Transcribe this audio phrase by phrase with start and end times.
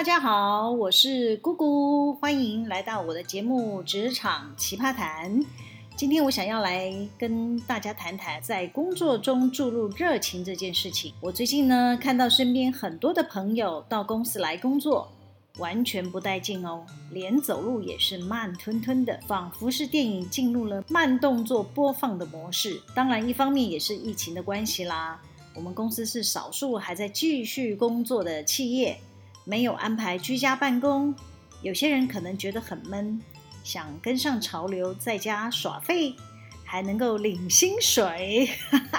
[0.00, 5.30] 大家好，我是姑姑，欢迎来到我的节目《职场奇葩谈》。
[5.94, 11.12] 今天我想要来跟大家谈谈在工作中注入热情这件事情。
[11.20, 15.06] 我最近呢，看到身边很多的朋友到公司来工作，
[15.58, 22.80] 完全不带劲哦，连走路也是慢吞吞的，仿佛是电影进入了慢动作播放的模式。
[22.94, 25.20] 当然，一方面也是疫情的关系啦。
[25.54, 28.98] 我们公司是少数还在继续工作的企业。
[29.50, 31.12] 没有安排居家办公，
[31.60, 33.20] 有些人可能觉得很闷，
[33.64, 36.14] 想跟上潮流，在家耍废，
[36.64, 38.48] 还能够领薪水。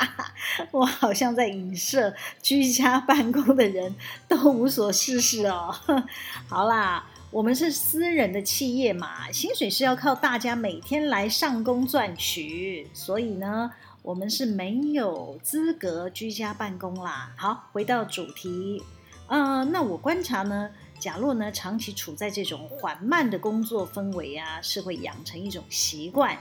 [0.71, 3.95] 我好像在影射居家办公的人
[4.27, 5.73] 都无所事事哦。
[6.49, 13.71] 好啦，我们是私人的企业嘛，薪水是要靠大家每天来上工赚取，所以呢，
[14.01, 17.31] 我们是没有资格居家办公啦。
[17.37, 18.83] 好，回到主题。
[19.31, 26.37] 呃，那我观察呢，假若呢长期处在这种缓慢的工作氛围啊，是会养成一种习惯，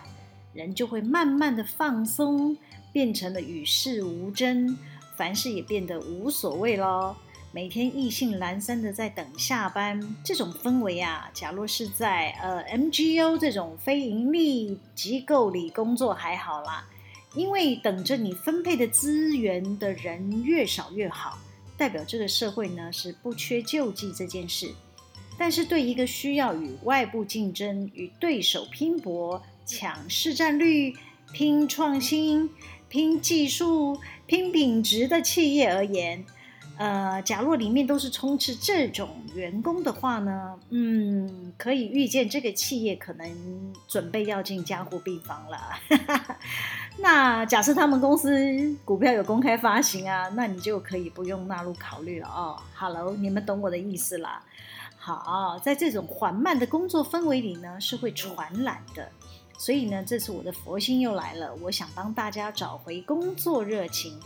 [0.52, 2.58] 人就会慢慢的放松，
[2.92, 4.76] 变成了与世无争，
[5.14, 7.16] 凡事也变得无所谓咯。
[7.52, 16.84] 每天意兴阑珊的在等下班，这种氛围啊，假若是在呃 M G O 这种非盈利机构里工作还好啦，
[17.36, 21.38] 因为等着你分配的资源的人越少越好。
[21.80, 24.74] 代表这个社会呢是不缺救济这件事，
[25.38, 30.94] 但是对一个需要与外部竞争、与对手拼搏、抢市占率、
[31.32, 32.50] 拼创新、
[32.90, 36.22] 拼技术、拼品质的企业而言，
[36.80, 43.30] 呃，假若里面都是充斥这种员工的话呢，嗯，可以预见这个企业可能
[43.86, 45.58] 准备要进加护病房了。
[46.96, 52.56] 那假设他们公司股票有公开发行啊，那你就可以不用纳入考虑了哦。
[52.74, 54.42] Hello，你们懂我的意思啦。
[54.96, 59.06] 好，在这种缓慢的工作氛围里呢，是会传染的。
[59.58, 64.18] 所以呢，这次我的佛心又来了，我想帮大家找回工作热情。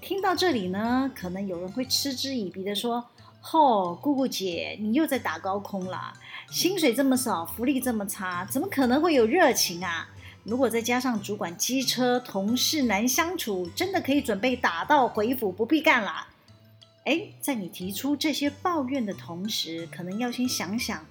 [0.00, 3.04] 听到这里呢，可能有人会嗤之以鼻的说
[3.40, 6.12] ：“吼，姑姑姐，你又在打高空啦，
[6.50, 10.08] 薪水这么少，福利这么差，怎么可能会有热情啊？”
[10.42, 16.28] 如果再加上主管机车、同事难相处，真的可以准备打道回府，不必干了。
[17.04, 21.04] 诶，在你提出这些抱怨的同时，可能要先想想，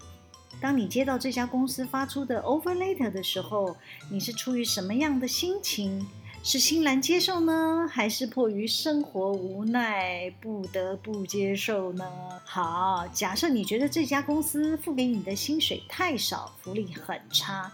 [0.60, 3.78] 当你接到这家公司发出的 offer letter 的时候，
[4.10, 6.08] 你是出于什么样的心情？
[6.42, 12.06] 是欣然接受呢，还是迫于生活无奈不得不接受呢？
[12.46, 17.72] 好，假设你觉得这家公司付给你的薪水太少，福利很差。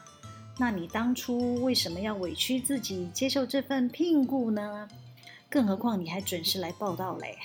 [0.57, 4.87] 那你当初为什么要委屈自己接受这份聘雇呢？
[5.47, 7.37] 更何况你还准时来报到嘞。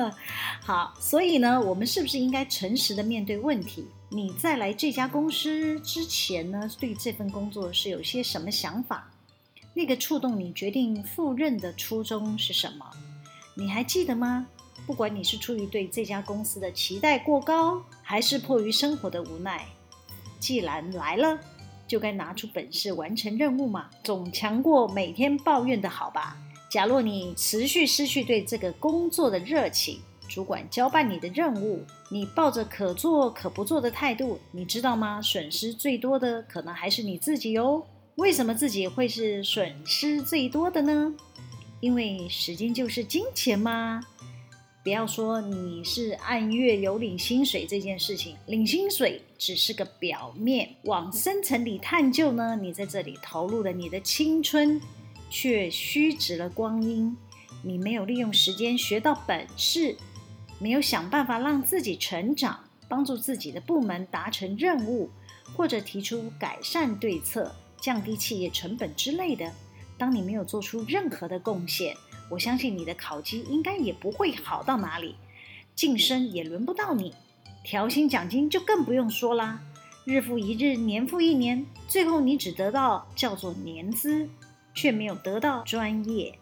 [0.60, 3.86] 好，所以呢，我们是不是应该诚实的面对问题？
[4.10, 9.10] 你在来这家公司之前呢，对这份工作是有些什么想法？
[9.74, 12.86] 那个触动你决定赴任的初衷是什么？
[13.54, 14.46] 你还记得吗？
[14.86, 19.66] 不管你是出于对这家公司的期待过高，还是迫于生活的无奈，
[20.38, 21.38] 既然来了。
[21.86, 26.36] 就该拿出本事完成任务嘛，总强过每天抱怨的好吧？
[26.70, 35.20] 假若你持续失去对这个工作的热情，主管交办你的任务，你抱着可做可不做的态度，你知道吗？
[35.20, 37.84] 损失最多的可能还是你自己哟。
[38.16, 41.12] 为什么自己会是损失最多的呢？
[41.80, 44.00] 因为时间就是金钱吗？
[44.84, 54.80] 不要说你是按月有领薪水这件事情，领薪水只是个表面，往深层里探究呢，你在这里投入了你的青春，
[55.28, 57.16] 却虚掷了光阴。
[57.62, 59.96] 你没有利用时间学到本事，
[60.58, 65.10] 没有想办法让自己成长，帮助自己的部门达成任务，
[65.56, 69.52] 或者提出改善对策，降低企业成本之类的。
[69.98, 71.94] 当你没有做出任何的贡献。
[72.30, 75.16] 我相信你的考绩应该也不会好到哪里，
[75.74, 77.12] 晋升也轮不到你，
[77.62, 79.60] 调薪奖金就更不用说啦。
[80.06, 84.26] 日复一日，年复一年，最后你只得到叫做年资，
[84.72, 86.38] 却没有得到专业。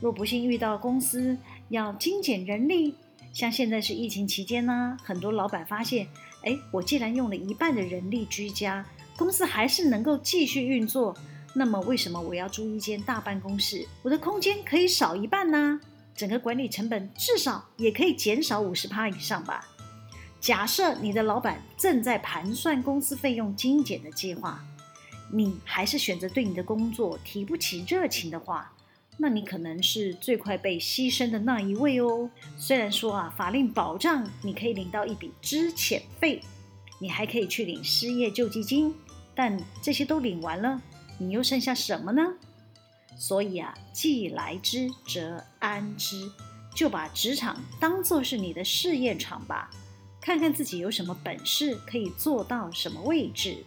[0.00, 1.36] 若不幸遇到公司
[1.70, 2.94] 要精简人力，
[3.32, 6.06] 像现在是疫情期间呢，很多老板发现，
[6.44, 11.16] 哎，我既然用了一半的人力居家，公司还是能够继续运作。
[11.54, 13.86] 那么为什么我要租一间大办公室？
[14.02, 15.80] 我的空间可以少一半呢？
[16.16, 19.66] 整个管理成本至少也可以减少五十趴以上吧？
[20.40, 24.64] 假设你的老板正在盘算公司费用精简的计划，
[25.32, 28.72] 你还是选择对你的工作提不起热情的话，
[29.16, 32.28] 那你可能是最快被牺牲的那一位哦。
[32.58, 36.42] 虽然说啊，法令保障你可以领到一笔支遣费，
[36.98, 38.94] 你还可以去领失业救济金，
[39.34, 40.80] 但这些都领完了，
[41.18, 42.22] 你又剩下什么呢？
[43.16, 46.30] 所以啊，既来之则安之，
[46.74, 49.70] 就把职场当作是你的试验场吧，
[50.20, 53.64] 看看自己有什么本事，可以做到什么位置。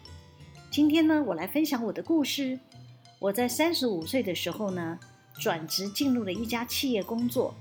[0.69, 2.59] 今天呢，我来分享我的故事。
[3.19, 4.99] 我在三十五岁的时候呢，
[5.39, 7.55] 转职进入了一家企业工作。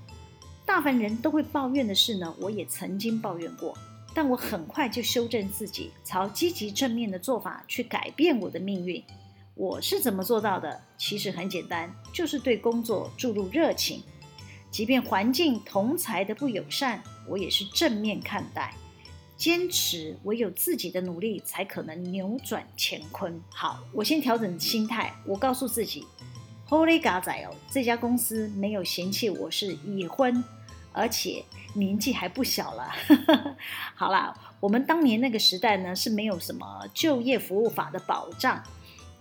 [0.65, 3.75] 大凡人都会抱怨的事呢，我也曾经抱怨过，
[4.17, 9.03] 但我很快就修正自己，朝积极正面的做法去改变我的命运。
[9.53, 10.81] 我是怎么做到的？
[10.97, 14.01] 其实很简单，就是对工作注入热情，
[14.71, 18.73] 即便环境同侪的不友善，我也是正面看待。
[19.37, 23.39] 坚持，唯有自己的努力才可能扭转乾坤。
[23.49, 25.13] 好，我先调整心态。
[25.27, 26.03] 我告诉自己
[26.67, 30.43] ，Holy God 仔哦，这家公司没有嫌弃我是已婚，
[30.91, 31.43] 而且
[31.73, 32.91] 年纪还不小了。
[33.95, 38.63] 好啦，我们当年那个时代呢，是没有什么就业服务法的保障，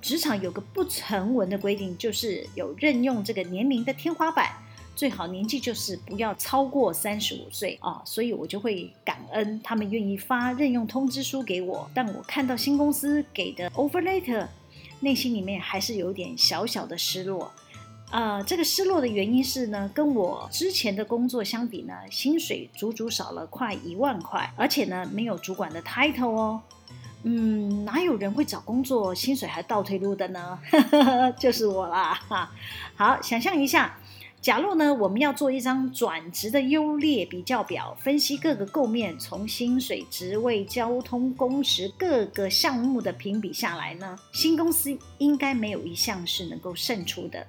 [0.00, 4.50] 职场有个不成文的规定，就是有任用这个年龄的天花板。
[4.94, 11.90] 最好年纪就是不要超过三十五岁啊，所以我就会感恩他们愿意发任用通知书给我。
[11.92, 14.46] 但我看到新公司给的 over later，
[15.00, 17.52] 内心里面还是有点小小的失落。
[18.10, 26.62] 呃，这个失落的原因是呢，跟我之前的工作相比呢，薪水足足少了快一万块，而且呢，没有主管的 title 哦。
[27.24, 30.58] 嗯，哪有人会找工作薪水还倒退路的呢？
[31.38, 32.14] 就是我啦。
[32.28, 32.50] 哈，
[32.94, 33.98] 好，想象一下。
[34.40, 47.44] 假如呢，我们要做一张转职的优劣比较表，分析各个构面，从薪水、职位、交通、工时各个项目的评比下来呢，新公司应该没有一项是能够胜出的。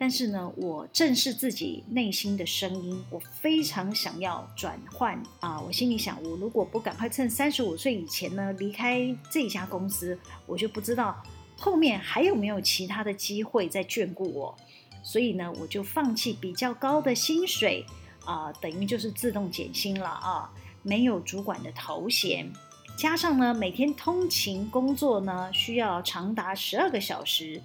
[0.00, 5.60] 但是呢，我正视自己内心的声音，我非常想要转换啊！
[5.60, 11.22] 我心里想，我如果不赶快趁三十五岁以前呢离开这家公司，我就不知道
[11.58, 14.56] 后面还有没有其他的机会在眷顾我。
[15.02, 17.84] 所以呢，我就放弃比较高的薪水，
[18.24, 20.50] 啊、等于就是自动减薪了啊，
[20.82, 22.50] 没有主管的头衔，
[22.96, 27.60] 加上呢，每天通勤工作呢，需要长达十二个小时，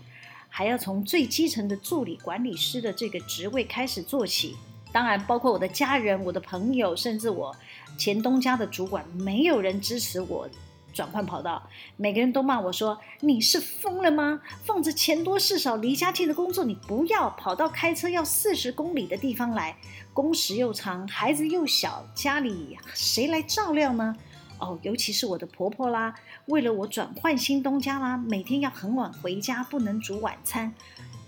[0.57, 4.56] 还要从最基层的助理管理师的这个职位开始做起，
[4.90, 7.54] 当然包括我的家人、我的朋友，甚至我
[7.98, 10.48] 前东家的主管，没有人支持我。
[10.94, 11.62] 转换跑道，
[11.98, 14.40] 每个人都骂我说：“你是疯了吗？
[14.63, 19.75] 放着钱多事少、离家近的工作，你不要跑到开车要四十公里的地方来，
[20.13, 24.16] 工时又长，孩子又小，家里谁来照料呢？
[24.60, 26.16] 哦，尤其是我的婆婆啦，
[26.46, 30.74] 为了我转换新东家啦，每天要很晚回家，不能煮晚餐。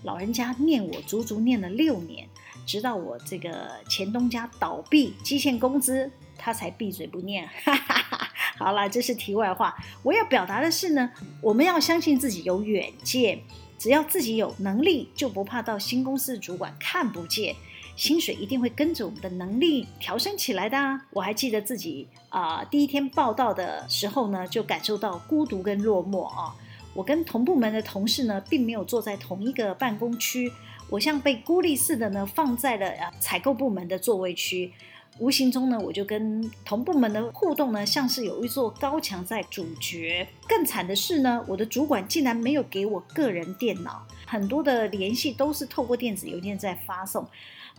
[0.04, 2.28] 老人家念我足足念了六年，
[2.64, 7.48] 直到我这个前东家倒闭，积欠工资，他才闭嘴不念。
[8.56, 9.76] 好了，这是题外话。
[10.02, 11.10] 我要表达的是呢，
[11.42, 13.40] 我们要相信自己有远见，
[13.76, 17.56] 只要自己有能力，就不怕到新公司的主管看不见，
[17.98, 20.78] 薪水一定会跟着我们的能力调升起来的。
[21.10, 26.54] 我还记得自己啊，第一天报到的时候呢，就感受到孤独跟落寞啊。
[26.94, 30.52] 我跟同部门的同事呢，并没有坐在同一个办公区，
[30.88, 34.72] 我像被孤立似的呢，放在了呃采购部门的座位区。
[35.18, 40.28] 无形中呢，我就跟同部门的互动呢，像是有一座高墙在阻绝。
[40.46, 47.26] 更惨的是呢，我的主管竟然没有给我个人电脑，很多的联系都是透过电子邮件在发送。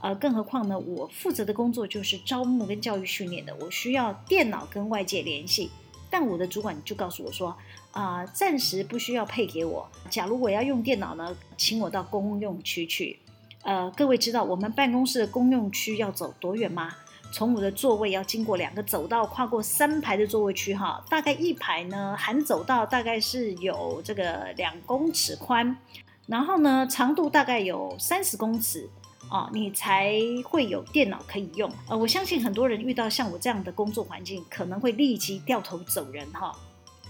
[0.02, 5.70] 呃，更何况呢，我负责的工作就是招募跟教育训练的，我需要电脑跟外界联系。
[6.10, 7.56] 但我的主管就告诉我说，
[7.92, 9.88] 啊、暂时不需要配给我。
[10.10, 13.20] 假如我要用电脑呢，请我到公用区去。
[13.62, 16.96] 呃，各位知道我们办公室的公用区要走多远吗？
[17.32, 25.78] 从我的座位要经过两个走道，跨过三排的座位区，哈，大概一排呢，含走道大概是有这个两公尺宽，
[26.26, 28.90] 然后呢，长度大概有三十公尺，
[29.30, 31.72] 啊，你才会有电脑可以用。
[31.88, 36.52] 呃，我相信很多人遇到像我这样的工作环境，可能会立即掉头走人，哈，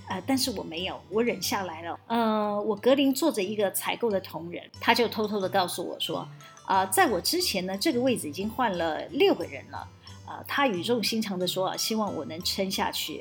[0.10, 2.00] 呃，但是我没有，我忍下来了。
[2.08, 6.28] 呃，我隔邻坐着一个采购的同仁，他就偷偷的告诉我说，
[6.66, 9.88] 啊，在我之前呢，这个位置已经换了六个人了。
[10.26, 13.20] 啊，他语重心长的说啊，希望我能撑下去。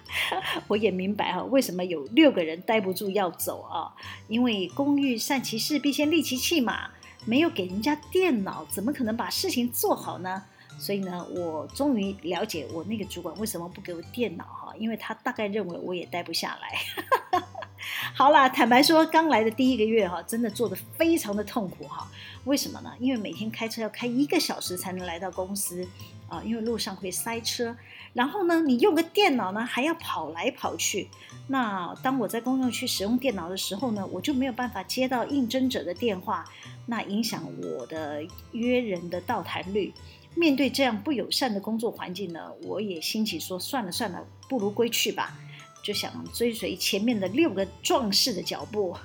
[0.68, 3.94] 我也明白哈，为什么有六个人待不住要走啊？
[4.28, 6.90] 因为工欲善其事，必先利其器嘛。
[7.28, 10.42] 没有给人家电脑，怎么可能把事情做好呢？
[10.78, 17.42] 所以呢，我终于了解我那个主管为什么不给我电脑哈，因为他大概认为我也待不下来。
[18.14, 22.08] 好啦，坦白说，刚来的第一个月哈，真的做得非常的痛苦哈。
[22.44, 22.92] 为什么呢？
[22.98, 25.86] 因为每天开车要开一个小时才能来到公司
[26.28, 27.76] 啊，因为路上会塞车。
[28.14, 31.08] 然后呢，你用个电脑呢，还要跑来跑去。
[31.48, 36.44] 那当我在公用区使用电脑的时候呢，我就没有办法接到应征者的电话，
[36.88, 39.92] 那影响我的约人的到谈率。
[40.34, 45.38] 面对这样不友善的工作环境呢，我也兴起说算了算了，不如归去吧。
[45.80, 49.00] 就想追随前面的六个壮士的脚步啊！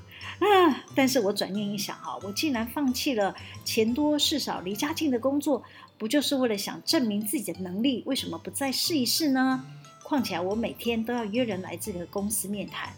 [0.95, 5.63] 但是我转念一想哈，我既然放弃了钱多事少、离家近的工作，
[5.97, 8.03] 不就是为了想证明自己的能力？
[8.05, 9.63] 为什么不再试一试呢？
[10.03, 12.91] 况且我每天都要约人来这个公司面谈，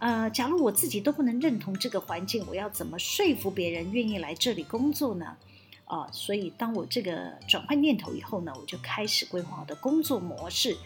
[0.00, 5.36] 呃，假如我自己都不能认同这个环境，我要怎么说服别人愿意来这里工作呢？
[5.84, 10.76] 啊、所以当我这个转换念头以后呢，我就开始规划我的工作模式。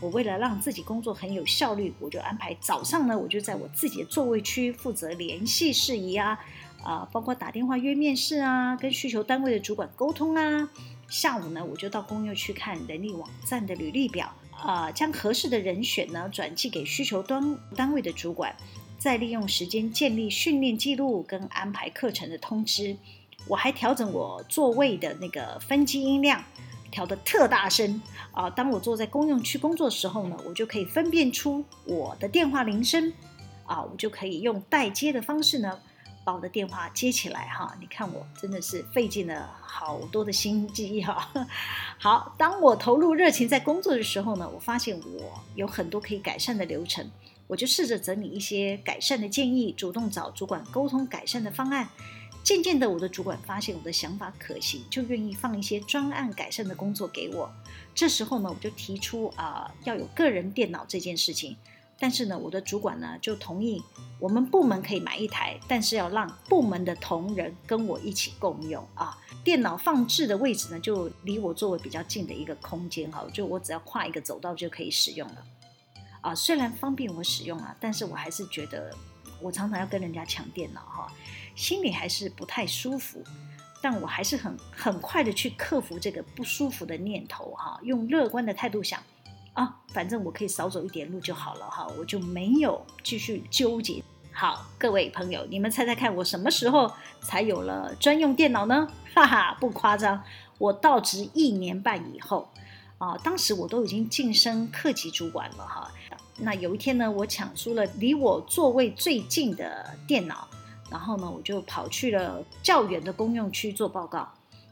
[0.00, 6.40] 我为了让自己工作很有效率，我就安排早上呢，我就在我自己的座位区负责联系事宜啊，
[6.82, 10.68] 啊、包括打电话约面试啊，跟需求单位的主管沟通啊。
[11.08, 18.54] 下午呢，我就到公用去看人力网站的履历表啊、将合适的人选呢转寄给需求端单位的主管，
[18.98, 22.96] 再利用时间建立训练记录跟安排课程的通知。
[23.46, 26.42] 我还调整我座位的那个分机音量。
[26.90, 28.48] 调得特大声啊！
[28.48, 33.12] 当我坐在公用区工作的时候呢，我就可以分辨出我的电话铃声
[33.66, 35.80] 啊，我就可以用代接的方式呢，
[36.24, 37.76] 把我的电话接起来哈。
[37.80, 41.30] 你看我真的是费尽了好多的心机哈。
[41.98, 47.10] 好，当我投入热情在工作的时候呢，我发现我有很多可以改善的流程，
[47.46, 51.88] 我就试着整理一些改善的建议，主动找主管沟通改善的方案。
[52.42, 57.50] 渐渐的，我的主管发现我的想法可行，就愿意放一些专案改善的工作给我。
[57.94, 61.56] 这时候呢，我就提出啊、要有个人电脑这件事情。
[61.98, 63.82] 但是呢，我的主管呢就同意，
[64.18, 69.18] 我们部门可以买一台，但是要让部门的同仁跟我一起共用啊。
[69.42, 75.44] 电脑放置的位置呢，就离我座位比较近的一个空间哈，就我只要跨一个走道就可以使用了。
[76.20, 78.94] 啊，虽然方便我使用啊，但是我还是觉得。
[79.40, 81.12] 我常常要跟人家抢电脑哈，
[81.54, 83.22] 心里还是不太舒服，
[83.82, 89.02] 但我还是很很快的去克服这个不舒服的念头哈，用乐观的态度想
[89.54, 94.02] 啊，反正我可以少走一点路就好了哈，我就没有继续纠结。
[94.32, 96.90] 好，各位朋友，你们猜猜看，我什么时候
[97.22, 98.88] 才有了专用电脑呢？
[99.14, 100.20] 哈哈，不夸张，
[100.58, 102.48] 我到职一年半以后
[102.98, 105.88] 啊，当时我都已经晋升课级主管了哈。
[106.38, 110.48] 那有一天呢，我抢出了离我座位最近的电脑，
[110.90, 114.28] 然后呢，我就跑去了较远的公用区做报告。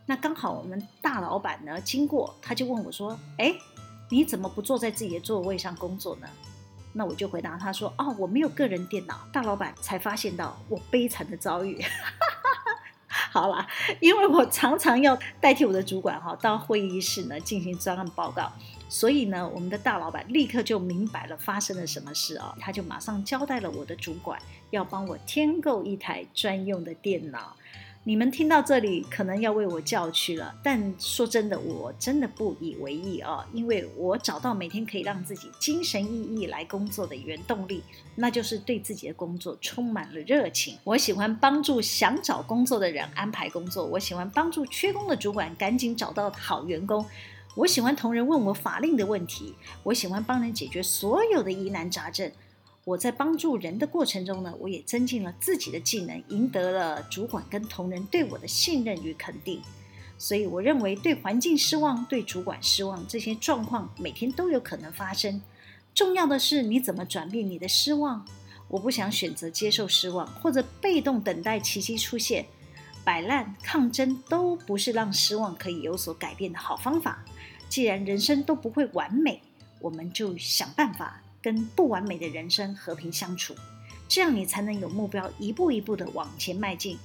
[0.06, 3.54] 那刚好我们大老板呢经过，他就问我说：“哎，
[4.12, 6.28] 你怎么不坐在自己的座位上工作呢？”
[6.92, 11.82] 那我就回答他说：“哦，我没有个人电脑。”大老板才发现到我悲惨的遭遇。
[13.32, 13.66] 好啦，
[13.98, 18.52] 因为我常常要代替我的主管哈到会议室呢进行专案报告。
[18.90, 24.38] 所以呢，我们的大老板立刻就明白了发生了什么事啊，他就马上交代了我的主管，
[24.68, 27.56] 要帮我添购一台专用的电脑。
[28.04, 37.80] 你们听到这里可能要为我叫屈了，但说真的，我真的不以为意啊，因为我找到每天可以让自己精神奕奕来工作的原动力，
[38.16, 40.76] 那就是对自己的工作充满了热情。
[40.82, 47.06] 我喜欢帮助想找工作的人安排工作，我喜欢帮助缺工的主管赶紧找到好员工。
[47.54, 49.54] 我喜欢同仁问我法令的问题，
[49.84, 52.32] 我喜欢帮人解决所有的疑难杂症。
[52.84, 59.62] 我在帮助人的过程中呢，我也增进了自己的技能，赢得了主管跟同仁对我的信任与肯定。
[60.18, 65.40] 所以我认为，对环境失望、对主管失望这些状况，每天都有可能发生。
[65.94, 68.26] 重要的是你怎么转变你的失望。
[68.68, 72.46] 我不想选择接受失望，或者被动等待奇迹出现。
[73.04, 77.24] 摆烂、抗争都不是让失望可以有所改变的好方法。
[77.68, 79.40] 既然人生都不会完美，
[79.80, 83.54] 我们就想办法跟不完美的人生和平相处，
[84.08, 86.96] 这样你才能有目标，一步一步的往前迈进，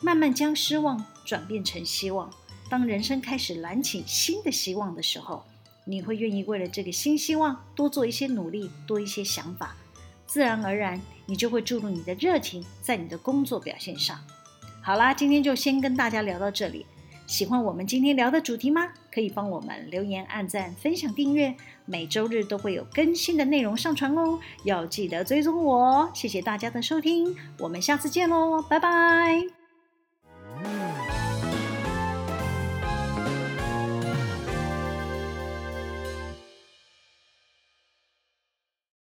[0.00, 2.32] 慢慢将失望转变成希望。
[2.70, 5.44] 当人生开始燃起新的希望的时候，
[5.84, 9.76] 你会愿意为了这个新希望多做一些努力，多一些想法，
[10.26, 14.18] 自然而然，你就会注入你的热情在你的工作表现上。
[14.80, 16.86] 好啦，今天就先跟大家聊到这里。
[17.26, 18.88] 喜欢我们今天聊的主题吗？
[19.14, 21.54] 可以帮我们留言、按赞、分享、订阅，
[21.84, 24.40] 每周日都会有更新的内容上传哦。
[24.64, 26.10] 要记得追踪我。
[26.12, 29.63] 谢谢大家的收听，我们下次见喽，拜拜。